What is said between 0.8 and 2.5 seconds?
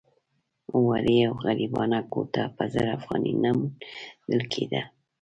ورې او غریبانه کوټه